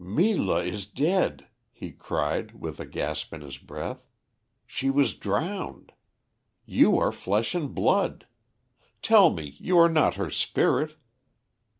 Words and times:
"Meela 0.03 0.65
is 0.65 0.87
dead," 0.87 1.45
he 1.71 1.91
cried, 1.91 2.59
with 2.59 2.79
a 2.79 2.87
gasp 2.87 3.35
in 3.35 3.41
his 3.41 3.59
breath. 3.59 4.07
"She 4.65 4.89
was 4.89 5.13
drowned. 5.13 5.91
You 6.65 6.97
are 6.97 7.11
flesh 7.11 7.53
and 7.53 7.75
blood. 7.75 8.25
Tell 9.03 9.29
me 9.29 9.55
you 9.59 9.77
are 9.77 9.89
not 9.89 10.15
her 10.15 10.31
spirit?" 10.31 10.95